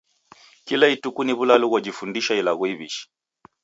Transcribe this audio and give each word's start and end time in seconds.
Kila 0.67 0.85
ituku 0.95 1.19
ni 1.23 1.33
w'ulalo 1.37 1.65
ghojifundisha 1.71 2.33
ilagho 2.41 2.65
iw'ishi. 2.71 3.03